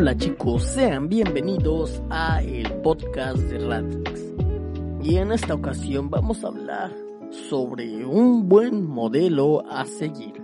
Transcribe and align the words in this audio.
Hola 0.00 0.16
chicos, 0.16 0.62
sean 0.62 1.10
bienvenidos 1.10 2.02
a 2.08 2.42
el 2.42 2.72
podcast 2.80 3.36
de 3.36 3.58
Radix. 3.58 4.32
Y 5.02 5.16
en 5.16 5.30
esta 5.30 5.52
ocasión 5.52 6.08
vamos 6.08 6.42
a 6.42 6.46
hablar 6.46 6.90
sobre 7.48 8.06
un 8.06 8.48
buen 8.48 8.86
modelo 8.86 9.62
a 9.70 9.84
seguir. 9.84 10.42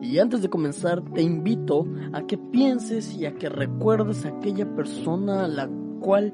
Y 0.00 0.18
antes 0.20 0.40
de 0.40 0.48
comenzar 0.48 1.02
te 1.12 1.20
invito 1.20 1.86
a 2.14 2.22
que 2.22 2.38
pienses 2.38 3.14
y 3.14 3.26
a 3.26 3.34
que 3.34 3.50
recuerdes 3.50 4.24
a 4.24 4.30
aquella 4.30 4.74
persona 4.74 5.44
a 5.44 5.48
la 5.48 5.68
cual 6.00 6.32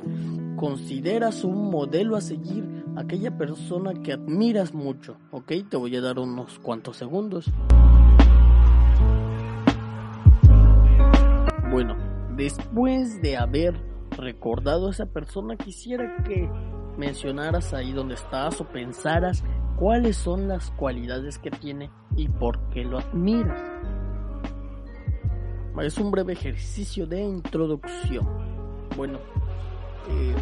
consideras 0.54 1.42
un 1.42 1.72
modelo 1.72 2.14
a 2.14 2.20
seguir, 2.20 2.84
aquella 2.94 3.36
persona 3.36 3.94
que 3.94 4.12
admiras 4.12 4.74
mucho. 4.74 5.16
Ok, 5.32 5.54
te 5.68 5.76
voy 5.76 5.96
a 5.96 6.00
dar 6.00 6.20
unos 6.20 6.60
cuantos 6.60 6.98
segundos. 6.98 7.50
Después 12.40 13.20
de 13.20 13.36
haber 13.36 13.74
recordado 14.16 14.88
a 14.88 14.90
esa 14.92 15.04
persona, 15.04 15.56
quisiera 15.56 16.22
que 16.24 16.48
mencionaras 16.96 17.74
ahí 17.74 17.92
donde 17.92 18.14
estás 18.14 18.60
o 18.62 18.64
pensaras 18.64 19.44
cuáles 19.76 20.16
son 20.16 20.48
las 20.48 20.70
cualidades 20.70 21.38
que 21.38 21.50
tiene 21.50 21.90
y 22.16 22.28
por 22.28 22.58
qué 22.70 22.84
lo 22.84 22.98
admiras. 22.98 23.60
Es 25.82 25.98
un 25.98 26.10
breve 26.10 26.32
ejercicio 26.32 27.06
de 27.06 27.20
introducción. 27.20 28.26
Bueno, 28.96 29.18
eh, 30.08 30.34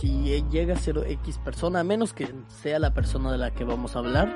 si 0.00 0.42
llega 0.48 0.74
a 0.74 0.78
ser 0.78 0.98
X 0.98 1.38
persona, 1.38 1.80
a 1.80 1.84
menos 1.84 2.12
que 2.12 2.32
sea 2.46 2.78
la 2.78 2.94
persona 2.94 3.32
de 3.32 3.38
la 3.38 3.52
que 3.52 3.64
vamos 3.64 3.96
a 3.96 3.98
hablar, 3.98 4.32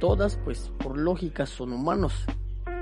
todas 0.00 0.36
pues 0.44 0.72
por 0.78 0.98
lógica 0.98 1.46
son 1.46 1.72
humanos 1.72 2.26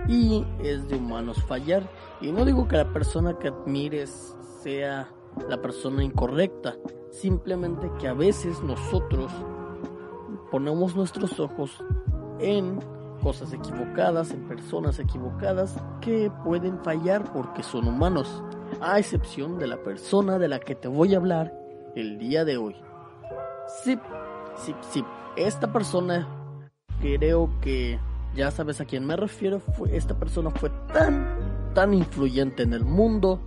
y 0.08 0.44
es 0.62 0.88
de 0.88 0.96
humanos 0.96 1.42
fallar. 1.44 1.88
Y 2.20 2.32
no 2.32 2.44
digo 2.44 2.68
que 2.68 2.76
la 2.76 2.92
persona 2.92 3.38
que 3.38 3.48
admires 3.48 4.36
sea 4.62 5.08
la 5.48 5.60
persona 5.60 6.02
incorrecta, 6.02 6.76
simplemente 7.10 7.90
que 7.98 8.08
a 8.08 8.14
veces 8.14 8.62
nosotros 8.62 9.30
ponemos 10.50 10.96
nuestros 10.96 11.38
ojos 11.40 11.84
en 12.38 12.78
cosas 13.22 13.52
equivocadas, 13.52 14.30
en 14.30 14.46
personas 14.46 14.98
equivocadas 14.98 15.76
que 16.00 16.30
pueden 16.44 16.78
fallar 16.82 17.32
porque 17.32 17.62
son 17.62 17.88
humanos, 17.88 18.42
a 18.80 18.98
excepción 18.98 19.58
de 19.58 19.66
la 19.66 19.82
persona 19.82 20.38
de 20.38 20.48
la 20.48 20.60
que 20.60 20.74
te 20.74 20.88
voy 20.88 21.14
a 21.14 21.18
hablar 21.18 21.52
el 21.94 22.18
día 22.18 22.44
de 22.44 22.56
hoy. 22.56 22.76
Sí, 23.82 23.98
sí, 24.56 24.74
sí, 24.80 25.04
esta 25.36 25.72
persona 25.72 26.28
creo 27.00 27.50
que 27.60 27.98
ya 28.36 28.50
sabes 28.50 28.80
a 28.80 28.84
quién 28.84 29.06
me 29.06 29.16
refiero, 29.16 29.62
esta 29.90 30.18
persona 30.18 30.50
fue 30.50 30.70
tan, 30.92 31.72
tan 31.74 31.94
influyente 31.94 32.62
en 32.62 32.74
el 32.74 32.84
mundo 32.84 33.40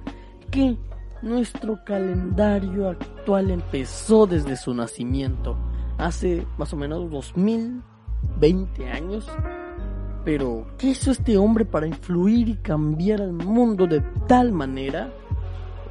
que 0.49 0.77
nuestro 1.21 1.79
calendario 1.85 2.89
actual 2.89 3.51
empezó 3.51 4.25
desde 4.25 4.55
su 4.55 4.73
nacimiento, 4.73 5.55
hace 5.97 6.45
más 6.57 6.73
o 6.73 6.77
menos 6.77 7.09
2020 7.11 8.89
años. 8.89 9.27
Pero, 10.25 10.67
¿qué 10.77 10.87
hizo 10.87 11.11
este 11.11 11.37
hombre 11.37 11.65
para 11.65 11.87
influir 11.87 12.49
y 12.49 12.55
cambiar 12.57 13.21
al 13.21 13.33
mundo 13.33 13.85
de 13.85 14.01
tal 14.27 14.51
manera? 14.51 15.13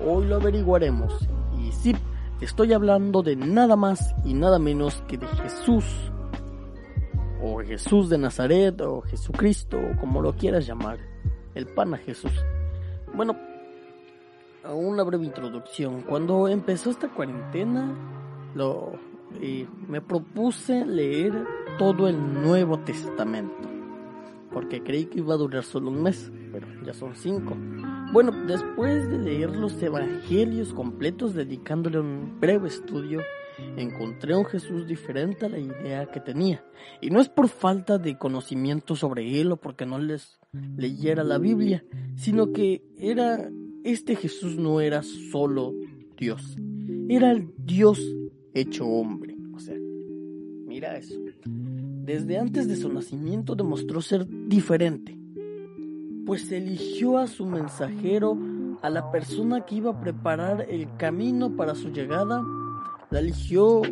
Hoy 0.04 0.26
lo 0.26 0.36
averiguaremos. 0.36 1.28
Y 1.58 1.72
sí, 1.72 1.94
estoy 2.40 2.72
hablando 2.72 3.22
de 3.22 3.36
nada 3.36 3.74
más 3.76 4.14
y 4.24 4.34
nada 4.34 4.58
menos 4.58 5.02
que 5.08 5.16
de 5.18 5.26
Jesús 5.26 5.84
o 7.42 7.58
Jesús 7.58 8.08
de 8.08 8.18
Nazaret, 8.18 8.80
o 8.80 9.02
Jesucristo, 9.02 9.78
o 9.78 10.00
como 10.00 10.20
lo 10.20 10.34
quieras 10.34 10.66
llamar, 10.66 10.98
el 11.54 11.66
pan 11.66 11.94
a 11.94 11.98
Jesús. 11.98 12.32
Bueno, 13.14 13.36
una 14.74 15.02
breve 15.02 15.24
introducción. 15.24 16.02
Cuando 16.02 16.48
empezó 16.48 16.90
esta 16.90 17.08
cuarentena, 17.08 17.94
lo, 18.54 18.92
eh, 19.40 19.66
me 19.88 20.00
propuse 20.00 20.84
leer 20.84 21.46
todo 21.78 22.08
el 22.08 22.42
Nuevo 22.42 22.78
Testamento, 22.80 23.68
porque 24.52 24.82
creí 24.82 25.06
que 25.06 25.18
iba 25.18 25.34
a 25.34 25.38
durar 25.38 25.62
solo 25.62 25.90
un 25.90 26.02
mes, 26.02 26.30
pero 26.52 26.66
ya 26.84 26.92
son 26.92 27.14
cinco. 27.14 27.56
Bueno, 28.12 28.32
después 28.46 29.08
de 29.08 29.18
leer 29.18 29.54
los 29.54 29.80
evangelios 29.82 30.72
completos, 30.72 31.34
dedicándole 31.34 32.00
un 32.00 32.40
breve 32.40 32.68
estudio, 32.68 33.20
encontré 33.76 34.36
un 34.36 34.44
Jesús 34.44 34.86
diferente 34.86 35.46
a 35.46 35.48
la 35.48 35.58
idea 35.58 36.06
que 36.10 36.20
tenía. 36.20 36.64
Y 37.00 37.10
no 37.10 37.20
es 37.20 37.28
por 37.28 37.48
falta 37.48 37.98
de 37.98 38.16
conocimiento 38.16 38.96
sobre 38.96 39.40
él 39.40 39.52
o 39.52 39.56
porque 39.56 39.86
no 39.86 39.98
les 39.98 40.38
leyera 40.76 41.24
la 41.24 41.38
Biblia, 41.38 41.84
sino 42.16 42.52
que 42.52 42.82
era 42.98 43.50
este 43.84 44.16
Jesús 44.16 44.56
no 44.56 44.80
era 44.80 45.02
solo 45.02 45.74
Dios, 46.16 46.56
era 47.08 47.30
el 47.30 47.52
Dios 47.56 48.00
hecho 48.54 48.86
hombre. 48.86 49.36
O 49.54 49.58
sea, 49.58 49.76
mira 50.66 50.96
eso. 50.96 51.14
Desde 51.46 52.38
antes 52.38 52.68
de 52.68 52.76
su 52.76 52.92
nacimiento 52.92 53.54
demostró 53.54 54.00
ser 54.00 54.26
diferente, 54.48 55.18
pues 56.26 56.50
eligió 56.52 57.18
a 57.18 57.26
su 57.26 57.46
mensajero, 57.46 58.38
a 58.82 58.90
la 58.90 59.10
persona 59.10 59.64
que 59.64 59.76
iba 59.76 59.90
a 59.90 60.00
preparar 60.00 60.66
el 60.68 60.88
camino 60.96 61.56
para 61.56 61.74
su 61.74 61.90
llegada 61.90 62.42
la 63.10 63.20
eligió 63.20 63.82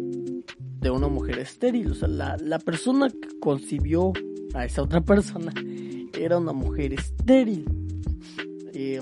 de 0.81 0.91
una 0.91 1.09
mujer 1.09 1.39
estéril. 1.39 1.93
O 1.93 1.95
sea, 1.95 2.09
la, 2.09 2.37
la 2.39 2.59
persona 2.59 3.09
que 3.09 3.39
concibió 3.41 4.13
a 4.55 4.65
esa 4.65 4.83
otra 4.83 5.01
persona 5.01 5.53
era 6.19 6.39
una 6.39 6.53
mujer 6.53 6.93
estéril. 6.93 7.65
Eh, 8.73 9.01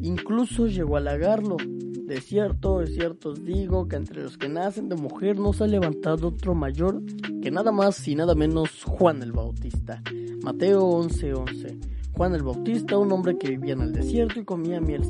incluso 0.00 0.66
llegó 0.66 0.96
a 0.96 0.98
halagarlo. 0.98 1.56
De 1.58 2.20
cierto, 2.20 2.80
de 2.80 2.88
cierto 2.88 3.30
os 3.30 3.44
digo 3.44 3.88
que 3.88 3.96
entre 3.96 4.22
los 4.22 4.36
que 4.36 4.48
nacen 4.48 4.90
de 4.90 4.96
mujer 4.96 5.38
no 5.38 5.54
se 5.54 5.64
ha 5.64 5.66
levantado 5.66 6.28
otro 6.28 6.54
mayor 6.54 7.02
que 7.40 7.50
nada 7.50 7.72
más 7.72 8.06
y 8.06 8.14
nada 8.14 8.34
menos 8.34 8.84
Juan 8.84 9.22
el 9.22 9.32
Bautista. 9.32 10.02
Mateo 10.42 10.82
11:11. 10.82 11.34
11. 11.34 11.93
Juan 12.16 12.34
el 12.34 12.44
Bautista, 12.44 12.96
un 12.96 13.10
hombre 13.10 13.36
que 13.36 13.50
vivía 13.50 13.72
en 13.72 13.80
el 13.80 13.92
desierto 13.92 14.38
y 14.38 14.44
comía 14.44 14.80
miel 14.80 15.02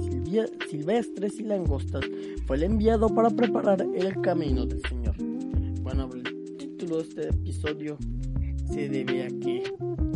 silvestres 0.71 1.39
y 1.39 1.43
langostas, 1.43 2.03
fue 2.47 2.57
el 2.57 2.63
enviado 2.63 3.15
para 3.15 3.29
preparar 3.29 3.87
el 3.95 4.21
camino 4.23 4.65
del 4.65 4.81
Señor. 4.89 5.15
Bueno, 5.83 6.09
el 6.15 6.57
título 6.57 6.97
de 6.97 7.03
este 7.03 7.29
episodio 7.29 7.99
se 8.73 8.89
debe 8.89 9.25
a 9.25 9.29
que, 9.29 9.63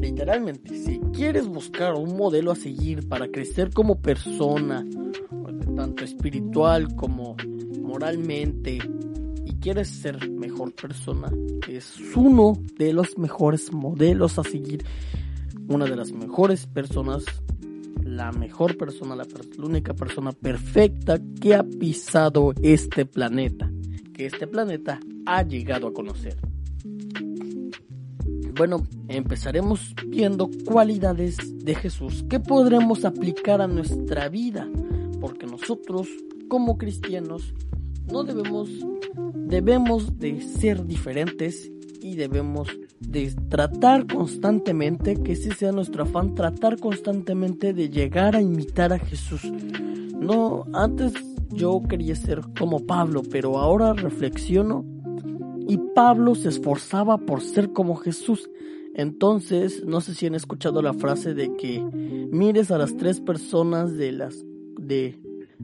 literalmente, 0.01 0.75
si 0.79 0.99
quieres 1.13 1.47
buscar 1.47 1.95
un 1.95 2.17
modelo 2.17 2.53
a 2.53 2.57
seguir 2.57 3.07
para 3.07 3.29
crecer 3.29 3.71
como 3.71 4.01
persona, 4.01 4.87
tanto 5.77 6.05
espiritual 6.05 6.97
como 6.97 7.37
moralmente, 7.83 8.79
y 9.45 9.53
quieres 9.61 9.89
ser 9.89 10.31
mejor 10.31 10.73
persona, 10.73 11.31
es 11.69 11.97
uno 12.17 12.55
de 12.79 12.95
los 12.95 13.19
mejores 13.19 13.73
modelos 13.75 14.39
a 14.39 14.43
seguir 14.43 14.85
una 15.69 15.85
de 15.85 15.97
las 15.97 16.13
mejores 16.13 16.67
personas, 16.67 17.25
la 18.03 18.33
mejor 18.33 18.77
persona, 18.77 19.15
la, 19.15 19.27
única 19.59 19.95
persona 19.95 20.33
perfecta 20.33 21.21
que 21.41 21.55
ha 21.55 21.63
pisado 21.63 22.55
este 22.63 23.05
planeta, 23.05 23.71
que 24.15 24.27
este 24.27 24.47
planeta 24.47 24.99
ha 25.27 25.43
llegado 25.43 25.89
a 25.89 25.93
conocer. 25.93 26.37
Bueno, 28.57 28.83
empezaremos 29.09 29.95
viendo 30.07 30.51
cualidades 30.65 31.37
de 31.65 31.75
Jesús 31.75 32.25
que 32.29 32.41
podremos 32.41 33.05
aplicar 33.05 33.61
a 33.61 33.69
nuestra 33.69 34.29
vida, 34.29 34.69
porque 35.21 35.47
nosotros 35.47 36.09
como 36.49 36.79
cristianos 36.79 37.55
no 38.11 38.25
debemos 38.25 38.69
debemos 39.35 40.19
de 40.19 40.43
ser 40.43 40.87
diferentes 40.87 41.71
y 42.09 42.17
debemos 42.17 42.69
de 43.01 43.33
tratar 43.49 44.07
constantemente, 44.07 45.17
que 45.17 45.33
ese 45.33 45.55
sea 45.55 45.73
nuestro 45.73 46.05
afán, 46.05 46.35
tratar 46.35 46.79
constantemente 46.79 47.73
de 47.73 47.91
llegar 47.91 48.35
a 48.35 48.43
imitar 48.43 48.93
a 48.93 48.99
Jesús. 48.99 49.43
No, 50.19 50.65
antes 50.73 51.13
yo 51.51 51.83
quería 51.89 52.15
ser 52.15 52.41
como 52.59 52.87
Pablo, 52.87 53.23
pero 53.31 53.59
ahora 53.59 53.93
reflexiono 53.93 54.85
y 55.69 55.77
Pablo 55.95 56.35
se 56.35 56.49
esforzaba 56.49 57.19
por 57.19 57.43
ser 57.43 57.73
como 57.73 57.97
Jesús. 57.97 58.51
Entonces, 58.95 59.85
no 59.85 60.01
sé 60.01 60.15
si 60.15 60.27
han 60.27 60.35
escuchado 60.35 60.83
la 60.83 60.95
frase 60.95 61.35
de 61.35 61.55
que 61.57 61.81
mires 62.33 62.71
a 62.71 62.79
las 62.79 62.97
tres 62.97 63.21
personas 63.21 63.97
de 63.97 64.13
las 64.13 64.45
de 64.81 65.21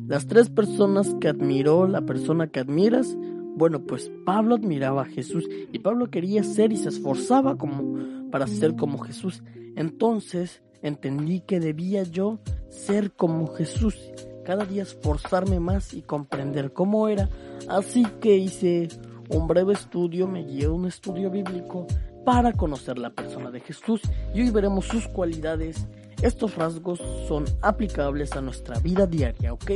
las 0.06 0.26
tres 0.26 0.50
personas 0.50 1.14
que 1.20 1.28
admiró 1.28 1.88
la 1.88 2.02
persona 2.02 2.48
que 2.48 2.60
admiras. 2.60 3.16
Bueno, 3.56 3.80
pues 3.80 4.10
Pablo 4.24 4.56
admiraba 4.56 5.02
a 5.02 5.06
Jesús 5.06 5.48
y 5.72 5.78
Pablo 5.78 6.10
quería 6.10 6.42
ser 6.42 6.72
y 6.72 6.76
se 6.76 6.88
esforzaba 6.88 7.56
como 7.56 8.30
para 8.30 8.46
ser 8.46 8.74
como 8.74 8.98
Jesús. 8.98 9.42
Entonces, 9.76 10.62
entendí 10.82 11.40
que 11.40 11.60
debía 11.60 12.02
yo 12.02 12.40
ser 12.68 13.12
como 13.12 13.46
Jesús, 13.48 13.96
cada 14.44 14.64
día 14.64 14.82
esforzarme 14.82 15.60
más 15.60 15.94
y 15.94 16.02
comprender 16.02 16.72
cómo 16.72 17.08
era. 17.08 17.28
Así 17.68 18.04
que 18.20 18.36
hice 18.36 18.88
un 19.30 19.46
breve 19.46 19.74
estudio, 19.74 20.26
me 20.26 20.44
guié 20.44 20.68
un 20.68 20.86
estudio 20.86 21.30
bíblico 21.30 21.86
para 22.24 22.52
conocer 22.52 22.98
la 22.98 23.10
persona 23.10 23.50
de 23.50 23.60
Jesús 23.60 24.00
y 24.34 24.40
hoy 24.40 24.50
veremos 24.50 24.86
sus 24.86 25.06
cualidades. 25.08 25.86
Estos 26.22 26.56
rasgos 26.56 27.00
son 27.28 27.44
aplicables 27.60 28.32
a 28.32 28.40
nuestra 28.40 28.78
vida 28.80 29.06
diaria, 29.06 29.52
¿ok? 29.52 29.70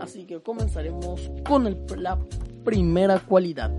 Así 0.00 0.24
que 0.24 0.40
comenzaremos 0.40 1.30
con 1.46 1.64
la 1.96 2.18
primera 2.64 3.20
cualidad. 3.20 3.70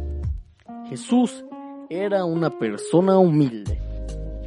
Jesús 0.87 1.43
era 1.89 2.23
una 2.23 2.57
persona 2.57 3.17
humilde. 3.17 3.81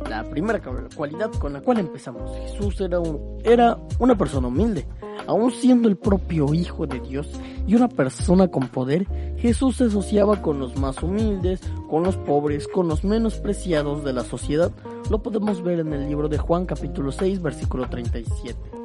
La 0.08 0.25
primera 0.25 0.61
cualidad 0.94 1.31
con 1.32 1.52
la 1.52 1.61
cual 1.61 1.81
empezamos. 1.81 2.31
Jesús 2.38 2.81
era, 2.81 3.00
un, 3.00 3.38
era 3.44 3.76
una 3.99 4.17
persona 4.17 4.49
humilde. 4.49 4.87
Aún 5.26 5.50
siendo 5.50 5.88
el 5.88 5.96
propio 5.96 6.55
Hijo 6.55 6.87
de 6.87 7.00
Dios 7.00 7.29
y 7.67 7.75
una 7.75 7.88
persona 7.88 8.49
con 8.49 8.69
poder, 8.69 9.06
Jesús 9.37 9.76
se 9.76 9.85
asociaba 9.85 10.40
con 10.40 10.61
los 10.61 10.79
más 10.79 11.02
humildes, 11.02 11.61
con 11.90 12.05
los 12.05 12.17
pobres, 12.17 12.69
con 12.69 12.88
los 12.88 13.05
menospreciados 13.05 14.05
de 14.05 14.12
la 14.12 14.23
sociedad. 14.23 14.70
Lo 15.11 15.23
podemos 15.23 15.62
ver 15.62 15.81
en 15.81 15.93
el 15.93 16.08
libro 16.08 16.29
de 16.29 16.38
Juan 16.38 16.64
capítulo 16.64 17.12
6 17.12 17.43
versículo 17.43 17.88
37. 17.90 18.77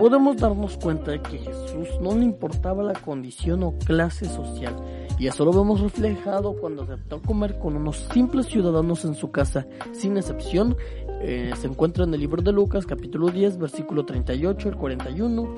Podemos 0.00 0.38
darnos 0.38 0.78
cuenta 0.78 1.10
de 1.10 1.20
que 1.20 1.36
Jesús 1.36 1.88
no 2.00 2.16
le 2.16 2.24
importaba 2.24 2.82
la 2.82 2.94
condición 2.94 3.62
o 3.62 3.76
clase 3.80 4.24
social, 4.24 4.74
y 5.18 5.26
eso 5.26 5.44
lo 5.44 5.52
vemos 5.52 5.82
reflejado 5.82 6.56
cuando 6.56 6.84
aceptó 6.84 7.20
comer 7.20 7.58
con 7.58 7.76
unos 7.76 8.08
simples 8.10 8.46
ciudadanos 8.46 9.04
en 9.04 9.14
su 9.14 9.30
casa, 9.30 9.66
sin 9.92 10.16
excepción. 10.16 10.74
Eh, 11.20 11.52
se 11.60 11.66
encuentra 11.66 12.04
en 12.04 12.14
el 12.14 12.20
libro 12.20 12.40
de 12.40 12.50
Lucas 12.50 12.86
capítulo 12.86 13.28
10 13.28 13.58
versículo 13.58 14.06
38 14.06 14.70
al 14.70 14.76
41 14.78 15.54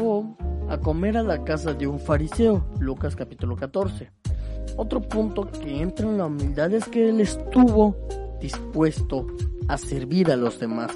o 0.00 0.36
a 0.68 0.78
comer 0.78 1.16
a 1.16 1.24
la 1.24 1.42
casa 1.42 1.74
de 1.74 1.88
un 1.88 1.98
fariseo, 1.98 2.64
Lucas 2.78 3.16
capítulo 3.16 3.56
14. 3.56 4.08
Otro 4.76 5.00
punto 5.00 5.50
que 5.50 5.82
entra 5.82 6.08
en 6.08 6.18
la 6.18 6.26
humildad 6.26 6.72
es 6.72 6.84
que 6.84 7.08
él 7.08 7.20
estuvo 7.20 7.96
dispuesto 8.40 9.26
a 9.66 9.76
servir 9.76 10.30
a 10.30 10.36
los 10.36 10.60
demás. 10.60 10.92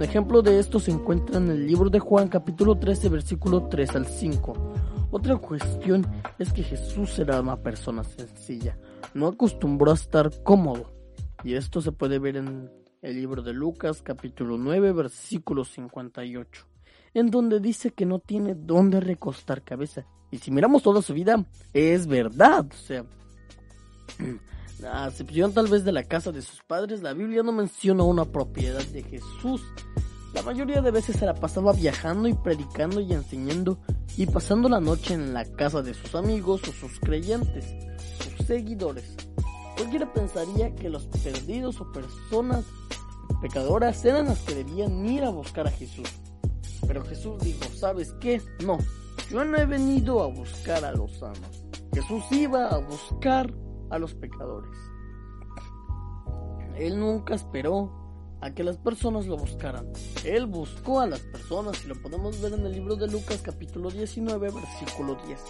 Ejemplo 0.00 0.42
de 0.42 0.58
esto 0.58 0.78
se 0.78 0.90
encuentra 0.90 1.38
en 1.38 1.50
el 1.50 1.66
libro 1.66 1.88
de 1.88 1.98
Juan 1.98 2.28
capítulo 2.28 2.76
13 2.76 3.08
versículo 3.08 3.66
3 3.68 3.96
al 3.96 4.06
5. 4.06 4.74
Otra 5.10 5.36
cuestión 5.36 6.06
es 6.38 6.52
que 6.52 6.62
Jesús 6.62 7.18
era 7.18 7.40
una 7.40 7.56
persona 7.56 8.04
sencilla, 8.04 8.78
no 9.14 9.28
acostumbró 9.28 9.92
a 9.92 9.94
estar 9.94 10.30
cómodo. 10.42 10.92
Y 11.44 11.54
esto 11.54 11.80
se 11.80 11.92
puede 11.92 12.18
ver 12.18 12.36
en 12.36 12.70
el 13.00 13.14
libro 13.16 13.40
de 13.42 13.54
Lucas 13.54 14.02
capítulo 14.02 14.58
9 14.58 14.92
versículo 14.92 15.64
58 15.64 16.66
en 17.14 17.30
donde 17.30 17.60
dice 17.60 17.92
que 17.92 18.04
no 18.04 18.18
tiene 18.18 18.54
dónde 18.54 19.00
recostar 19.00 19.62
cabeza. 19.62 20.04
Y 20.30 20.36
si 20.36 20.50
miramos 20.50 20.82
toda 20.82 21.00
su 21.00 21.14
vida, 21.14 21.42
es 21.72 22.06
verdad. 22.06 22.66
O 22.70 22.76
sea, 22.76 23.06
a 24.84 25.08
excepción 25.08 25.52
tal 25.52 25.68
vez 25.68 25.84
de 25.84 25.92
la 25.92 26.04
casa 26.04 26.32
de 26.32 26.42
sus 26.42 26.62
padres, 26.62 27.02
la 27.02 27.14
Biblia 27.14 27.42
no 27.42 27.52
menciona 27.52 28.04
una 28.04 28.24
propiedad 28.24 28.84
de 28.84 29.02
Jesús. 29.02 29.62
La 30.34 30.42
mayoría 30.42 30.82
de 30.82 30.90
veces 30.90 31.16
se 31.16 31.24
la 31.24 31.34
pasaba 31.34 31.72
viajando 31.72 32.28
y 32.28 32.34
predicando 32.34 33.00
y 33.00 33.12
enseñando 33.12 33.78
y 34.16 34.26
pasando 34.26 34.68
la 34.68 34.80
noche 34.80 35.14
en 35.14 35.32
la 35.32 35.44
casa 35.44 35.80
de 35.80 35.94
sus 35.94 36.14
amigos 36.14 36.62
o 36.68 36.72
sus 36.72 37.00
creyentes, 37.00 37.64
sus 38.22 38.46
seguidores. 38.46 39.16
Cualquiera 39.76 40.12
pensaría 40.12 40.74
que 40.74 40.90
los 40.90 41.06
perdidos 41.06 41.80
o 41.80 41.90
personas 41.92 42.64
pecadoras 43.40 44.04
eran 44.04 44.26
las 44.26 44.40
que 44.40 44.56
debían 44.56 45.06
ir 45.06 45.24
a 45.24 45.30
buscar 45.30 45.66
a 45.66 45.70
Jesús. 45.70 46.08
Pero 46.86 47.04
Jesús 47.04 47.38
dijo, 47.42 47.64
¿sabes 47.74 48.12
qué? 48.20 48.42
No, 48.64 48.78
yo 49.30 49.44
no 49.44 49.56
he 49.56 49.64
venido 49.64 50.22
a 50.22 50.26
buscar 50.26 50.84
a 50.84 50.92
los 50.92 51.12
sanos. 51.18 51.64
Jesús 51.94 52.24
iba 52.30 52.68
a 52.68 52.78
buscar 52.78 53.52
a 53.90 53.98
los 53.98 54.14
pecadores. 54.14 54.76
Él 56.76 56.98
nunca 56.98 57.34
esperó 57.34 58.06
a 58.40 58.52
que 58.52 58.62
las 58.62 58.76
personas 58.76 59.26
lo 59.26 59.36
buscaran. 59.36 59.86
Él 60.24 60.46
buscó 60.46 61.00
a 61.00 61.06
las 61.06 61.20
personas 61.20 61.84
y 61.84 61.88
lo 61.88 61.94
podemos 61.96 62.40
ver 62.40 62.52
en 62.52 62.66
el 62.66 62.72
libro 62.72 62.96
de 62.96 63.08
Lucas 63.08 63.40
capítulo 63.42 63.90
19 63.90 64.50
versículo 64.50 65.16
10. 65.26 65.40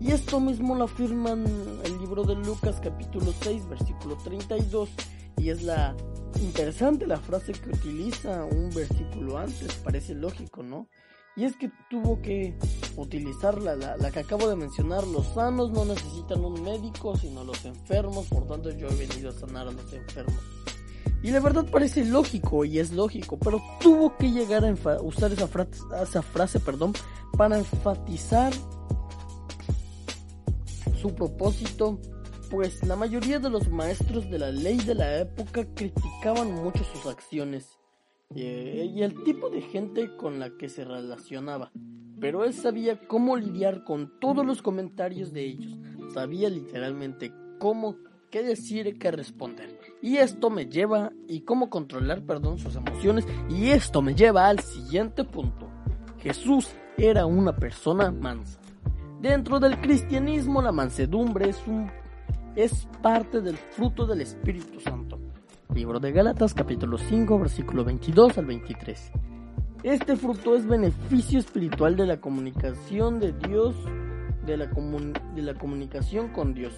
Y 0.00 0.12
esto 0.12 0.40
mismo 0.40 0.74
lo 0.74 0.84
afirma 0.84 1.30
en 1.30 1.46
el 1.84 1.98
libro 1.98 2.24
de 2.24 2.34
Lucas 2.34 2.80
capítulo 2.82 3.32
6 3.42 3.68
versículo 3.68 4.16
32 4.16 4.88
y 5.38 5.50
es 5.50 5.62
la 5.62 5.96
interesante 6.40 7.06
la 7.06 7.18
frase 7.18 7.52
que 7.52 7.70
utiliza 7.70 8.44
un 8.44 8.70
versículo 8.70 9.38
antes, 9.38 9.74
parece 9.76 10.14
lógico, 10.14 10.62
¿no? 10.62 10.88
Y 11.40 11.46
es 11.46 11.56
que 11.56 11.70
tuvo 11.88 12.20
que 12.20 12.54
utilizar 12.98 13.62
la, 13.62 13.74
la, 13.74 14.10
que 14.10 14.18
acabo 14.18 14.46
de 14.46 14.56
mencionar, 14.56 15.06
los 15.06 15.26
sanos 15.28 15.70
no 15.70 15.86
necesitan 15.86 16.44
un 16.44 16.62
médico, 16.62 17.16
sino 17.16 17.42
los 17.44 17.64
enfermos, 17.64 18.26
por 18.26 18.46
tanto 18.46 18.70
yo 18.72 18.88
he 18.88 18.94
venido 18.94 19.30
a 19.30 19.32
sanar 19.32 19.66
a 19.66 19.70
los 19.70 19.90
enfermos. 19.90 20.38
Y 21.22 21.30
la 21.30 21.40
verdad 21.40 21.64
parece 21.72 22.04
lógico 22.04 22.66
y 22.66 22.78
es 22.78 22.92
lógico, 22.92 23.38
pero 23.38 23.58
tuvo 23.80 24.18
que 24.18 24.30
llegar 24.30 24.66
a 24.66 25.00
usar 25.00 25.32
esa 25.32 25.46
frase, 25.46 25.80
esa 26.02 26.20
frase 26.20 26.60
perdón, 26.60 26.92
para 27.34 27.56
enfatizar 27.56 28.52
su 31.00 31.14
propósito 31.14 31.98
pues 32.50 32.84
la 32.84 32.96
mayoría 32.96 33.38
de 33.38 33.48
los 33.48 33.70
maestros 33.70 34.28
de 34.30 34.40
la 34.40 34.50
ley 34.50 34.76
de 34.76 34.94
la 34.94 35.20
época 35.20 35.64
criticaban 35.74 36.52
mucho 36.52 36.84
sus 36.84 37.06
acciones 37.06 37.79
y 38.34 39.02
el 39.02 39.24
tipo 39.24 39.50
de 39.50 39.60
gente 39.60 40.16
con 40.16 40.38
la 40.38 40.50
que 40.50 40.68
se 40.68 40.84
relacionaba, 40.84 41.72
pero 42.20 42.44
él 42.44 42.54
sabía 42.54 42.96
cómo 43.08 43.36
lidiar 43.36 43.82
con 43.82 44.20
todos 44.20 44.46
los 44.46 44.62
comentarios 44.62 45.32
de 45.32 45.44
ellos, 45.46 45.76
sabía 46.14 46.48
literalmente 46.48 47.32
cómo, 47.58 47.96
qué 48.30 48.42
decir 48.44 48.98
qué 48.98 49.10
responder. 49.10 49.80
Y 50.00 50.18
esto 50.18 50.48
me 50.48 50.66
lleva, 50.66 51.12
y 51.26 51.40
cómo 51.40 51.70
controlar, 51.70 52.24
perdón, 52.24 52.58
sus 52.58 52.76
emociones, 52.76 53.26
y 53.48 53.70
esto 53.70 54.00
me 54.00 54.14
lleva 54.14 54.48
al 54.48 54.60
siguiente 54.60 55.24
punto. 55.24 55.68
Jesús 56.18 56.70
era 56.96 57.26
una 57.26 57.56
persona 57.56 58.12
mansa. 58.12 58.60
Dentro 59.20 59.58
del 59.58 59.80
cristianismo 59.80 60.62
la 60.62 60.72
mansedumbre 60.72 61.50
es 61.50 61.66
un 61.66 61.90
es 62.56 62.88
parte 63.02 63.40
del 63.40 63.56
fruto 63.56 64.06
del 64.06 64.20
Espíritu 64.20 64.80
Santo. 64.80 65.09
Libro 65.74 66.00
de 66.00 66.10
Gálatas 66.10 66.52
capítulo 66.52 66.98
5 66.98 67.38
versículo 67.38 67.84
22 67.84 68.38
al 68.38 68.46
23. 68.46 69.12
Este 69.84 70.16
fruto 70.16 70.56
es 70.56 70.66
beneficio 70.66 71.38
espiritual 71.38 71.94
de 71.94 72.06
la 72.06 72.20
comunicación 72.20 73.20
de 73.20 73.32
Dios, 73.32 73.76
de 74.44 74.56
la, 74.56 74.66
de 74.66 75.42
la 75.42 75.54
comunicación 75.54 76.30
con 76.30 76.54
Dios. 76.54 76.74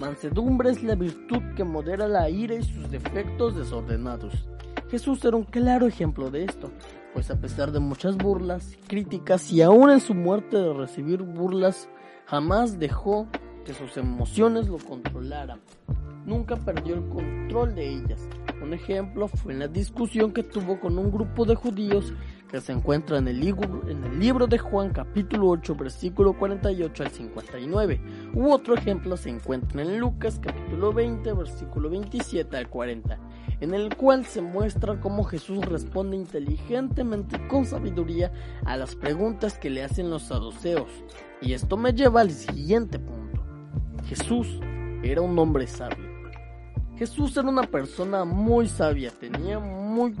Mansedumbre 0.00 0.70
es 0.70 0.84
la 0.84 0.94
virtud 0.94 1.42
que 1.56 1.64
modera 1.64 2.06
la 2.06 2.30
ira 2.30 2.54
y 2.54 2.62
sus 2.62 2.88
defectos 2.88 3.56
desordenados. 3.56 4.48
Jesús 4.90 5.24
era 5.24 5.36
un 5.36 5.44
claro 5.44 5.88
ejemplo 5.88 6.30
de 6.30 6.44
esto, 6.44 6.70
pues 7.14 7.32
a 7.32 7.40
pesar 7.40 7.72
de 7.72 7.80
muchas 7.80 8.16
burlas, 8.16 8.78
críticas 8.86 9.50
y 9.52 9.60
aún 9.60 9.90
en 9.90 10.00
su 10.00 10.14
muerte 10.14 10.56
de 10.56 10.72
recibir 10.72 11.22
burlas, 11.22 11.88
jamás 12.26 12.78
dejó 12.78 13.26
que 13.64 13.74
sus 13.74 13.96
emociones 13.96 14.68
lo 14.68 14.78
controlaran. 14.78 15.60
Nunca 16.26 16.56
perdió 16.56 16.96
el 16.96 17.08
control 17.08 17.76
de 17.76 17.88
ellas. 17.88 18.28
Un 18.60 18.74
ejemplo 18.74 19.28
fue 19.28 19.52
en 19.52 19.60
la 19.60 19.68
discusión 19.68 20.32
que 20.32 20.42
tuvo 20.42 20.80
con 20.80 20.98
un 20.98 21.12
grupo 21.12 21.44
de 21.44 21.54
judíos 21.54 22.12
que 22.48 22.60
se 22.60 22.72
encuentra 22.72 23.18
en 23.18 23.28
el, 23.28 23.38
libro, 23.38 24.48
de 24.48 24.58
Juan 24.58 24.90
capítulo 24.90 25.50
8 25.50 25.76
versículo 25.76 26.36
48 26.36 27.02
al 27.04 27.10
59. 27.10 28.00
U 28.34 28.50
otro 28.50 28.74
ejemplo 28.74 29.16
se 29.16 29.30
encuentra 29.30 29.82
en 29.82 30.00
Lucas 30.00 30.40
capítulo 30.42 30.92
20 30.92 31.32
versículo 31.32 31.90
27 31.90 32.56
al 32.56 32.68
40, 32.68 33.18
en 33.60 33.74
el 33.74 33.94
cual 33.94 34.26
se 34.26 34.42
muestra 34.42 34.98
cómo 34.98 35.22
Jesús 35.22 35.64
responde 35.64 36.16
inteligentemente 36.16 37.36
y 37.36 37.46
con 37.46 37.66
sabiduría 37.66 38.32
a 38.64 38.76
las 38.76 38.96
preguntas 38.96 39.58
que 39.58 39.70
le 39.70 39.84
hacen 39.84 40.10
los 40.10 40.24
saduceos. 40.24 40.90
Y 41.40 41.52
esto 41.52 41.76
me 41.76 41.92
lleva 41.92 42.22
al 42.22 42.32
siguiente 42.32 42.98
punto. 42.98 43.44
Jesús 44.06 44.60
era 45.04 45.20
un 45.20 45.38
hombre 45.38 45.68
sabio. 45.68 46.05
Jesús 46.96 47.36
era 47.36 47.48
una 47.48 47.64
persona 47.64 48.24
muy 48.24 48.68
sabia, 48.68 49.10
tenía 49.10 49.58
muy 49.58 50.14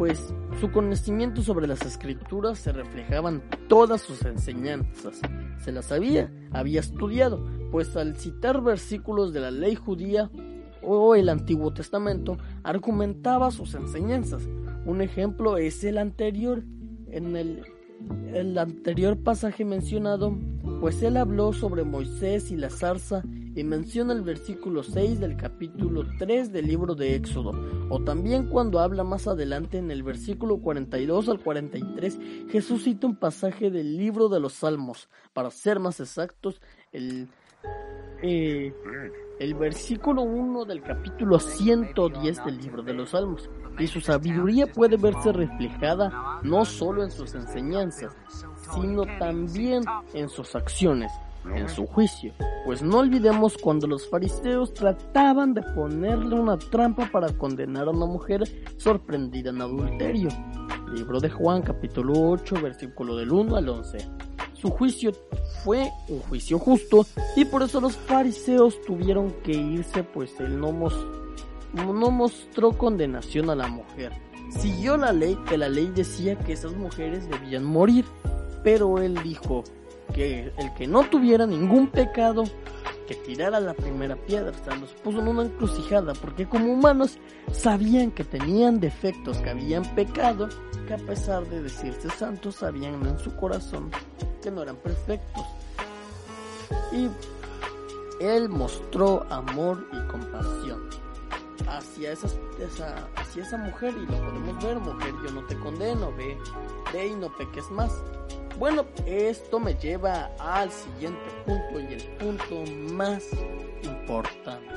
pues 0.00 0.32
su 0.58 0.70
conocimiento 0.72 1.42
sobre 1.42 1.66
las 1.66 1.82
escrituras 1.82 2.58
se 2.58 2.72
reflejaban 2.72 3.42
todas 3.68 4.00
sus 4.00 4.24
enseñanzas. 4.24 5.20
Se 5.62 5.72
las 5.72 5.86
sabía, 5.86 6.32
había 6.52 6.80
estudiado, 6.80 7.44
pues 7.70 7.94
al 7.98 8.16
citar 8.16 8.62
versículos 8.62 9.34
de 9.34 9.40
la 9.40 9.50
ley 9.50 9.74
judía 9.74 10.30
o 10.82 11.14
el 11.14 11.28
Antiguo 11.28 11.74
Testamento, 11.74 12.38
argumentaba 12.62 13.50
sus 13.50 13.74
enseñanzas. 13.74 14.48
Un 14.86 15.02
ejemplo 15.02 15.58
es 15.58 15.84
el 15.84 15.98
anterior. 15.98 16.64
En 17.08 17.36
el, 17.36 17.62
el 18.32 18.56
anterior 18.56 19.18
pasaje 19.18 19.66
mencionado, 19.66 20.34
pues 20.80 21.02
él 21.02 21.18
habló 21.18 21.52
sobre 21.52 21.84
Moisés 21.84 22.50
y 22.50 22.56
la 22.56 22.70
zarza 22.70 23.22
y 23.54 23.64
menciona 23.64 24.12
el 24.12 24.22
versículo 24.22 24.82
6 24.82 25.20
del 25.20 25.36
capítulo 25.36 26.06
3 26.18 26.52
del 26.52 26.66
libro 26.66 26.94
de 26.94 27.14
Éxodo, 27.14 27.52
o 27.88 28.02
también 28.02 28.48
cuando 28.48 28.78
habla 28.78 29.04
más 29.04 29.26
adelante 29.26 29.78
en 29.78 29.90
el 29.90 30.02
versículo 30.02 30.58
42 30.58 31.28
al 31.28 31.40
43, 31.40 32.18
Jesús 32.50 32.84
cita 32.84 33.06
un 33.06 33.16
pasaje 33.16 33.70
del 33.70 33.96
libro 33.96 34.28
de 34.28 34.40
los 34.40 34.54
Salmos, 34.54 35.08
para 35.32 35.50
ser 35.50 35.80
más 35.80 35.98
exactos, 36.00 36.60
el, 36.92 37.28
eh, 38.22 38.72
el 39.40 39.54
versículo 39.54 40.22
1 40.22 40.64
del 40.64 40.82
capítulo 40.82 41.40
110 41.40 42.44
del 42.44 42.58
libro 42.58 42.82
de 42.82 42.94
los 42.94 43.10
Salmos. 43.10 43.50
Y 43.78 43.86
su 43.86 44.00
sabiduría 44.00 44.66
puede 44.66 44.96
verse 44.96 45.32
reflejada 45.32 46.40
no 46.42 46.64
solo 46.64 47.02
en 47.02 47.10
sus 47.10 47.34
enseñanzas, 47.34 48.14
sino 48.74 49.04
también 49.18 49.82
en 50.12 50.28
sus 50.28 50.54
acciones 50.54 51.10
en 51.44 51.68
su 51.68 51.86
juicio, 51.86 52.32
pues 52.64 52.82
no 52.82 52.98
olvidemos 52.98 53.56
cuando 53.56 53.86
los 53.86 54.08
fariseos 54.08 54.74
trataban 54.74 55.54
de 55.54 55.62
ponerle 55.62 56.38
una 56.38 56.58
trampa 56.58 57.08
para 57.10 57.32
condenar 57.32 57.88
a 57.88 57.90
una 57.90 58.06
mujer 58.06 58.44
sorprendida 58.76 59.50
en 59.50 59.62
adulterio. 59.62 60.28
Libro 60.92 61.20
de 61.20 61.30
Juan 61.30 61.62
capítulo 61.62 62.12
8 62.30 62.56
versículo 62.62 63.16
del 63.16 63.32
1 63.32 63.56
al 63.56 63.68
11. 63.68 63.98
Su 64.54 64.70
juicio 64.70 65.12
fue 65.64 65.90
un 66.08 66.20
juicio 66.20 66.58
justo 66.58 67.06
y 67.36 67.44
por 67.44 67.62
eso 67.62 67.80
los 67.80 67.96
fariseos 67.96 68.80
tuvieron 68.82 69.30
que 69.42 69.52
irse 69.52 70.02
pues 70.02 70.38
él 70.40 70.60
no, 70.60 70.72
no 71.72 72.10
mostró 72.10 72.72
condenación 72.72 73.50
a 73.50 73.54
la 73.54 73.68
mujer. 73.68 74.12
Siguió 74.50 74.96
la 74.96 75.12
ley 75.12 75.38
que 75.48 75.56
la 75.56 75.68
ley 75.68 75.90
decía 75.94 76.36
que 76.36 76.52
esas 76.52 76.72
mujeres 76.72 77.28
debían 77.30 77.64
morir, 77.64 78.04
pero 78.64 78.98
él 78.98 79.16
dijo, 79.22 79.62
que 80.12 80.52
el 80.56 80.74
que 80.74 80.86
no 80.86 81.04
tuviera 81.08 81.46
ningún 81.46 81.88
pecado, 81.88 82.44
que 83.06 83.14
tirara 83.14 83.58
la 83.60 83.74
primera 83.74 84.16
piedra, 84.16 84.50
o 84.50 84.64
sea, 84.64 84.76
los 84.76 84.90
puso 84.94 85.20
en 85.20 85.28
una 85.28 85.42
encrucijada, 85.42 86.12
porque 86.14 86.48
como 86.48 86.72
humanos 86.72 87.18
sabían 87.52 88.10
que 88.10 88.24
tenían 88.24 88.80
defectos, 88.80 89.38
que 89.38 89.50
habían 89.50 89.82
pecado, 89.94 90.48
que 90.86 90.94
a 90.94 90.98
pesar 90.98 91.46
de 91.48 91.62
decirse 91.62 92.08
santos, 92.10 92.56
sabían 92.56 93.04
en 93.06 93.18
su 93.18 93.34
corazón 93.36 93.90
que 94.42 94.50
no 94.50 94.62
eran 94.62 94.76
perfectos. 94.76 95.44
Y 96.92 97.08
él 98.24 98.48
mostró 98.48 99.26
amor 99.30 99.86
y 99.92 100.08
compasión 100.08 100.88
hacia, 101.68 102.12
esa, 102.12 102.28
hacia 103.16 103.42
esa 103.42 103.56
mujer 103.58 103.94
y 103.96 104.06
lo 104.06 104.18
podemos 104.18 104.64
ver, 104.64 104.78
mujer, 104.78 105.14
yo 105.24 105.32
no 105.32 105.44
te 105.46 105.56
condeno, 105.58 106.12
ve, 106.16 106.36
ve 106.92 107.08
y 107.08 107.14
no 107.14 107.34
peques 107.36 107.70
más. 107.70 107.92
Bueno, 108.60 108.84
esto 109.06 109.58
me 109.58 109.72
lleva 109.72 110.32
al 110.38 110.70
siguiente 110.70 111.30
punto 111.46 111.80
y 111.80 111.94
el 111.94 112.02
punto 112.18 112.62
más 112.92 113.26
importante. 113.82 114.68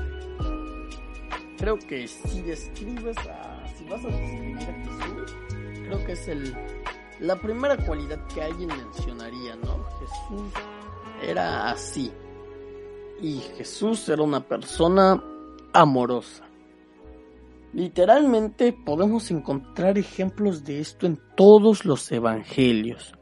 Creo 1.58 1.78
que 1.80 2.08
si 2.08 2.42
describes 2.44 3.18
a, 3.18 3.68
si 3.76 3.84
vas 3.90 4.06
a 4.06 4.08
describir 4.08 4.58
a 4.58 4.74
Jesús, 4.74 5.38
creo 5.86 6.06
que 6.06 6.12
es 6.14 6.28
el, 6.30 6.56
la 7.20 7.36
primera 7.36 7.76
cualidad 7.76 8.26
que 8.34 8.42
alguien 8.42 8.70
mencionaría, 8.70 9.58
¿no? 9.58 9.84
Jesús 10.00 10.54
era 11.22 11.70
así. 11.70 12.10
Y 13.22 13.40
Jesús 13.58 14.08
era 14.08 14.24
una 14.24 14.48
persona 14.48 15.22
amorosa. 15.74 16.46
Literalmente 17.74 18.72
podemos 18.72 19.30
encontrar 19.30 19.98
ejemplos 19.98 20.64
de 20.64 20.80
esto 20.80 21.06
en 21.06 21.20
todos 21.36 21.84
los 21.84 22.10
evangelios 22.14 23.14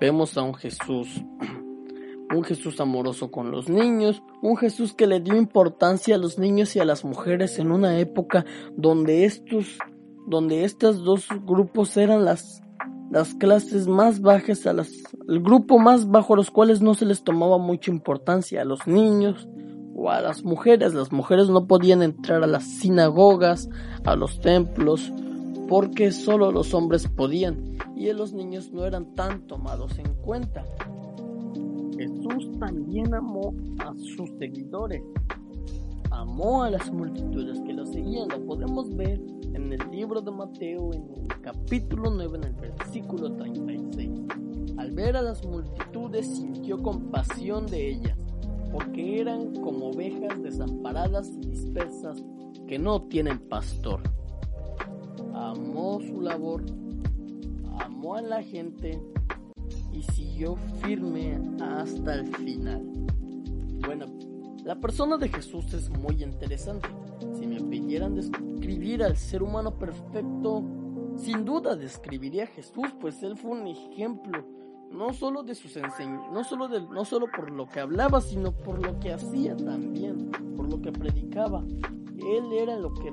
vemos 0.00 0.36
a 0.36 0.42
un 0.42 0.54
Jesús, 0.54 1.24
un 2.34 2.44
Jesús 2.44 2.80
amoroso 2.80 3.30
con 3.30 3.50
los 3.50 3.68
niños, 3.68 4.22
un 4.42 4.56
Jesús 4.56 4.94
que 4.94 5.06
le 5.06 5.20
dio 5.20 5.36
importancia 5.36 6.14
a 6.14 6.18
los 6.18 6.38
niños 6.38 6.76
y 6.76 6.80
a 6.80 6.84
las 6.84 7.04
mujeres 7.04 7.58
en 7.58 7.72
una 7.72 7.98
época 7.98 8.44
donde 8.76 9.24
estos, 9.24 9.78
donde 10.26 10.64
estos 10.64 11.04
dos 11.04 11.26
grupos 11.44 11.96
eran 11.96 12.24
las, 12.24 12.62
las 13.10 13.34
clases 13.34 13.88
más 13.88 14.20
bajas, 14.20 14.66
a 14.66 14.72
las, 14.72 14.92
el 15.28 15.40
grupo 15.40 15.78
más 15.78 16.08
bajo 16.08 16.34
a 16.34 16.36
los 16.36 16.50
cuales 16.50 16.80
no 16.80 16.94
se 16.94 17.06
les 17.06 17.24
tomaba 17.24 17.58
mucha 17.58 17.90
importancia 17.90 18.62
a 18.62 18.64
los 18.64 18.86
niños 18.86 19.48
o 19.96 20.10
a 20.10 20.20
las 20.20 20.44
mujeres. 20.44 20.94
Las 20.94 21.12
mujeres 21.12 21.48
no 21.48 21.66
podían 21.66 22.02
entrar 22.02 22.44
a 22.44 22.46
las 22.46 22.64
sinagogas, 22.64 23.68
a 24.04 24.14
los 24.14 24.40
templos, 24.40 25.12
porque 25.68 26.10
solo 26.12 26.50
los 26.50 26.72
hombres 26.72 27.06
podían 27.06 27.76
y 27.94 28.10
los 28.12 28.32
niños 28.32 28.72
no 28.72 28.86
eran 28.86 29.14
tan 29.14 29.46
tomados 29.46 29.98
en 29.98 30.14
cuenta. 30.22 30.64
Jesús 31.96 32.48
también 32.58 33.14
amó 33.14 33.54
a 33.80 33.94
sus 33.96 34.30
seguidores, 34.38 35.02
amó 36.10 36.62
a 36.62 36.70
las 36.70 36.90
multitudes 36.90 37.60
que 37.60 37.74
lo 37.74 37.84
seguían, 37.84 38.28
lo 38.28 38.46
podemos 38.46 38.94
ver 38.96 39.20
en 39.52 39.72
el 39.72 39.90
libro 39.90 40.22
de 40.22 40.30
Mateo 40.30 40.92
en 40.94 41.02
el 41.02 41.40
capítulo 41.42 42.10
9 42.10 42.38
en 42.38 42.44
el 42.44 42.54
versículo 42.54 43.32
36. 43.32 44.10
Al 44.78 44.92
ver 44.92 45.16
a 45.16 45.22
las 45.22 45.44
multitudes 45.44 46.26
sintió 46.36 46.82
compasión 46.82 47.66
de 47.66 47.90
ellas, 47.90 48.16
porque 48.72 49.20
eran 49.20 49.54
como 49.56 49.90
ovejas 49.90 50.40
desamparadas 50.42 51.28
y 51.30 51.40
dispersas 51.40 52.22
que 52.66 52.78
no 52.78 53.02
tienen 53.02 53.38
pastor 53.38 54.00
amó 55.48 56.00
su 56.00 56.20
labor, 56.20 56.62
amó 57.80 58.16
a 58.16 58.22
la 58.22 58.42
gente 58.42 59.00
y 59.92 60.02
siguió 60.02 60.56
firme 60.82 61.38
hasta 61.60 62.14
el 62.14 62.26
final. 62.36 62.82
Bueno, 63.84 64.06
la 64.64 64.78
persona 64.78 65.16
de 65.16 65.28
Jesús 65.28 65.72
es 65.72 65.88
muy 65.90 66.22
interesante. 66.22 66.88
Si 67.38 67.46
me 67.46 67.60
pidieran 67.60 68.14
describir 68.14 69.02
al 69.02 69.16
ser 69.16 69.42
humano 69.42 69.78
perfecto, 69.78 70.62
sin 71.16 71.44
duda 71.44 71.74
describiría 71.74 72.44
a 72.44 72.48
Jesús, 72.48 72.88
pues 73.00 73.22
él 73.22 73.36
fue 73.36 73.52
un 73.52 73.66
ejemplo, 73.66 74.44
no 74.92 75.12
solo 75.12 75.42
de 75.42 75.54
sus 75.54 75.76
enseñanzas, 75.76 76.32
no 76.32 76.44
solo 76.44 76.68
no 76.68 77.04
solo 77.04 77.26
por 77.34 77.50
lo 77.50 77.66
que 77.66 77.80
hablaba, 77.80 78.20
sino 78.20 78.52
por 78.52 78.84
lo 78.84 79.00
que 79.00 79.12
hacía 79.12 79.56
también, 79.56 80.30
por 80.56 80.70
lo 80.70 80.80
que 80.80 80.92
predicaba. 80.92 81.64
Él 82.26 82.52
era 82.52 82.78
lo 82.78 82.92
que 82.94 83.12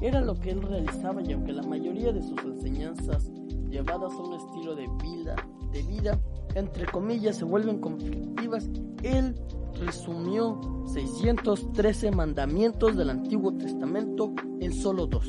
era 0.00 0.20
lo 0.20 0.34
que 0.34 0.50
él 0.50 0.62
realizaba 0.62 1.22
y 1.22 1.32
aunque 1.32 1.52
la 1.52 1.62
mayoría 1.62 2.12
de 2.12 2.22
sus 2.22 2.38
enseñanzas 2.44 3.30
llevadas 3.70 4.12
a 4.12 4.18
un 4.18 4.34
estilo 4.34 4.74
de 4.74 4.88
vida, 5.02 5.36
de 5.72 5.82
vida, 5.82 6.20
entre 6.54 6.86
comillas, 6.86 7.36
se 7.36 7.44
vuelven 7.44 7.78
conflictivas, 7.78 8.68
él 9.02 9.34
resumió 9.80 10.60
613 10.86 12.10
mandamientos 12.10 12.96
del 12.96 13.10
Antiguo 13.10 13.54
Testamento 13.54 14.32
en 14.60 14.72
solo 14.72 15.06
dos. 15.06 15.26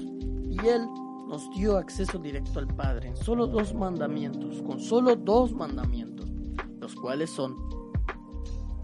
Y 0.49 0.57
él 0.67 0.85
nos 1.27 1.49
dio 1.51 1.77
acceso 1.77 2.19
directo 2.19 2.59
al 2.59 2.67
Padre 2.67 3.09
en 3.09 3.17
solo 3.17 3.47
dos 3.47 3.73
mandamientos, 3.73 4.61
con 4.61 4.79
solo 4.79 5.15
dos 5.15 5.53
mandamientos, 5.53 6.31
los 6.79 6.95
cuales 6.95 7.29
son, 7.29 7.55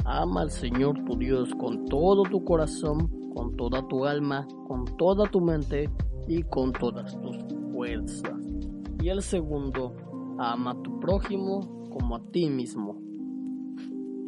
ama 0.06 0.42
al 0.42 0.52
Señor 0.52 1.04
tu 1.06 1.18
Dios 1.18 1.54
con 1.56 1.86
todo 1.86 2.24
tu 2.24 2.44
corazón, 2.44 3.19
con 3.34 3.56
toda 3.56 3.88
tu 3.88 4.06
alma, 4.06 4.48
con 4.68 4.86
toda 4.98 5.30
tu 5.30 5.42
mente 5.42 5.90
y 6.28 6.44
con 6.44 6.74
todas 6.74 7.20
tus 7.22 7.38
fuerzas. 7.72 8.46
Y 9.02 9.10
el 9.10 9.22
segundo, 9.22 9.96
ama 10.38 10.72
a 10.72 10.82
tu 10.82 11.00
prójimo 11.00 11.88
como 11.90 12.16
a 12.16 12.32
ti 12.32 12.50
mismo. 12.50 13.02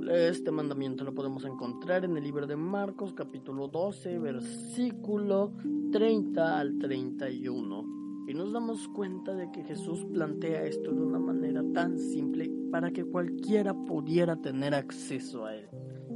Este 0.09 0.51
mandamiento 0.51 1.03
lo 1.03 1.13
podemos 1.13 1.45
encontrar 1.45 2.05
en 2.05 2.17
el 2.17 2.23
libro 2.23 2.47
de 2.47 2.55
Marcos 2.55 3.13
capítulo 3.13 3.67
12 3.67 4.17
versículo 4.19 5.53
30 5.91 6.59
al 6.59 6.77
31. 6.79 8.25
Y 8.27 8.33
nos 8.33 8.51
damos 8.51 8.87
cuenta 8.89 9.35
de 9.35 9.51
que 9.51 9.63
Jesús 9.63 10.05
plantea 10.05 10.63
esto 10.65 10.91
de 10.91 11.01
una 11.01 11.19
manera 11.19 11.63
tan 11.73 11.97
simple 11.97 12.51
para 12.71 12.91
que 12.91 13.03
cualquiera 13.03 13.73
pudiera 13.73 14.35
tener 14.37 14.73
acceso 14.73 15.45
a 15.45 15.55
él. 15.55 15.67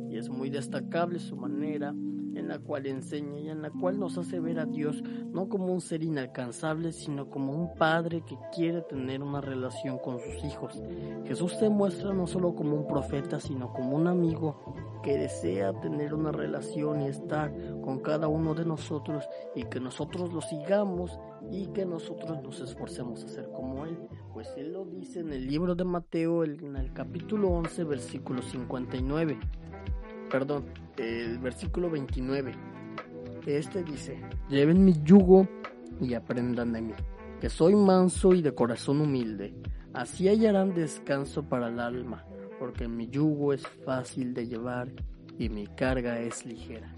Y 0.09 0.17
es 0.17 0.29
muy 0.29 0.49
destacable 0.49 1.19
su 1.19 1.35
manera 1.35 1.93
en 2.35 2.47
la 2.47 2.59
cual 2.59 2.85
enseña 2.85 3.39
y 3.39 3.49
en 3.49 3.61
la 3.61 3.69
cual 3.69 3.99
nos 3.99 4.17
hace 4.17 4.39
ver 4.39 4.59
a 4.59 4.65
Dios 4.65 5.01
no 5.31 5.49
como 5.49 5.67
un 5.67 5.81
ser 5.81 6.03
inalcanzable, 6.03 6.91
sino 6.91 7.29
como 7.29 7.53
un 7.53 7.75
padre 7.75 8.21
que 8.21 8.37
quiere 8.53 8.81
tener 8.81 9.21
una 9.21 9.41
relación 9.41 9.97
con 9.97 10.19
sus 10.19 10.43
hijos. 10.43 10.81
Jesús 11.25 11.53
se 11.57 11.69
muestra 11.69 12.13
no 12.13 12.27
solo 12.27 12.55
como 12.55 12.75
un 12.75 12.87
profeta, 12.87 13.39
sino 13.39 13.73
como 13.73 13.95
un 13.95 14.07
amigo 14.07 14.75
que 15.03 15.17
desea 15.17 15.73
tener 15.81 16.13
una 16.13 16.31
relación 16.31 17.01
y 17.01 17.07
estar 17.07 17.53
con 17.83 17.99
cada 17.99 18.27
uno 18.27 18.55
de 18.55 18.65
nosotros 18.65 19.23
y 19.55 19.63
que 19.63 19.79
nosotros 19.79 20.33
lo 20.33 20.41
sigamos 20.41 21.19
y 21.51 21.67
que 21.67 21.85
nosotros 21.85 22.41
nos 22.41 22.59
esforcemos 22.59 23.23
a 23.23 23.27
ser 23.27 23.49
como 23.51 23.85
Él. 23.85 23.97
Pues 24.33 24.51
Él 24.57 24.73
lo 24.73 24.85
dice 24.85 25.19
en 25.19 25.31
el 25.31 25.47
libro 25.47 25.75
de 25.75 25.83
Mateo, 25.83 26.43
en 26.43 26.75
el 26.75 26.91
capítulo 26.93 27.49
11, 27.49 27.83
versículo 27.83 28.41
59 28.41 29.37
perdón, 30.29 30.65
el 30.97 31.39
versículo 31.39 31.89
29. 31.89 32.53
Este 33.45 33.83
dice, 33.83 34.19
lleven 34.49 34.83
mi 34.83 34.93
yugo 35.03 35.47
y 36.01 36.13
aprendan 36.13 36.73
de 36.73 36.81
mí, 36.81 36.93
que 37.39 37.49
soy 37.49 37.75
manso 37.75 38.33
y 38.33 38.41
de 38.41 38.53
corazón 38.53 39.01
humilde. 39.01 39.53
Así 39.93 40.27
hallarán 40.27 40.73
descanso 40.73 41.43
para 41.43 41.67
el 41.67 41.79
alma, 41.79 42.25
porque 42.59 42.87
mi 42.87 43.07
yugo 43.07 43.53
es 43.53 43.65
fácil 43.85 44.33
de 44.33 44.47
llevar 44.47 44.91
y 45.37 45.49
mi 45.49 45.67
carga 45.67 46.19
es 46.19 46.45
ligera. 46.45 46.95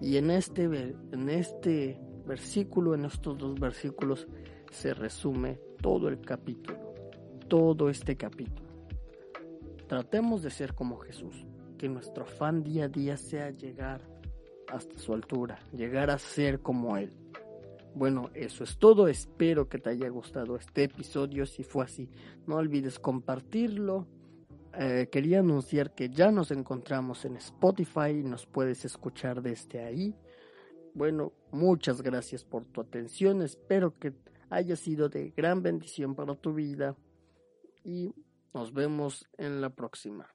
Y 0.00 0.16
en 0.16 0.30
este, 0.30 0.64
en 0.64 1.28
este 1.28 2.00
versículo, 2.26 2.94
en 2.94 3.04
estos 3.04 3.38
dos 3.38 3.58
versículos, 3.58 4.28
se 4.70 4.94
resume 4.94 5.58
todo 5.80 6.08
el 6.08 6.20
capítulo, 6.20 6.78
todo 7.48 7.88
este 7.88 8.16
capítulo. 8.16 8.70
Tratemos 9.86 10.42
de 10.42 10.50
ser 10.50 10.74
como 10.74 10.96
Jesús 10.96 11.44
que 11.82 11.88
nuestro 11.88 12.22
afán 12.22 12.62
día 12.62 12.84
a 12.84 12.88
día 12.88 13.16
sea 13.16 13.50
llegar 13.50 14.00
hasta 14.68 14.96
su 15.00 15.14
altura, 15.14 15.58
llegar 15.72 16.10
a 16.10 16.18
ser 16.18 16.60
como 16.60 16.96
Él. 16.96 17.12
Bueno, 17.92 18.30
eso 18.34 18.62
es 18.62 18.78
todo. 18.78 19.08
Espero 19.08 19.68
que 19.68 19.78
te 19.78 19.90
haya 19.90 20.08
gustado 20.08 20.54
este 20.54 20.84
episodio. 20.84 21.44
Si 21.44 21.64
fue 21.64 21.84
así, 21.84 22.08
no 22.46 22.54
olvides 22.54 23.00
compartirlo. 23.00 24.06
Eh, 24.78 25.08
quería 25.10 25.40
anunciar 25.40 25.92
que 25.92 26.08
ya 26.08 26.30
nos 26.30 26.52
encontramos 26.52 27.24
en 27.24 27.34
Spotify 27.34 28.10
y 28.10 28.22
nos 28.22 28.46
puedes 28.46 28.84
escuchar 28.84 29.42
desde 29.42 29.84
ahí. 29.84 30.14
Bueno, 30.94 31.32
muchas 31.50 32.00
gracias 32.00 32.44
por 32.44 32.64
tu 32.64 32.80
atención. 32.80 33.42
Espero 33.42 33.98
que 33.98 34.12
haya 34.50 34.76
sido 34.76 35.08
de 35.08 35.30
gran 35.36 35.64
bendición 35.64 36.14
para 36.14 36.36
tu 36.36 36.54
vida. 36.54 36.94
Y 37.82 38.14
nos 38.54 38.72
vemos 38.72 39.28
en 39.36 39.60
la 39.60 39.70
próxima. 39.70 40.28